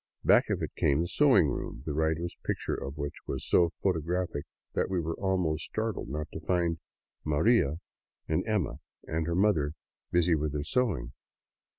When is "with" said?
10.33-10.53